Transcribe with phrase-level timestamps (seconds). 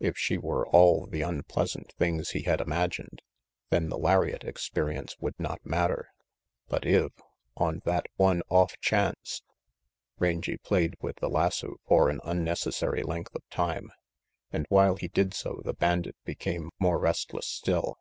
[0.00, 3.20] If she were all the unpleasant things he had imagined,
[3.68, 6.08] then the lariat experience would not matter;
[6.68, 7.12] but if,
[7.58, 9.42] on that one off chance
[10.18, 13.90] Rangy played with the lasso for an unnecessary length of time,
[14.50, 17.98] and while he did so the bandit became more restless still.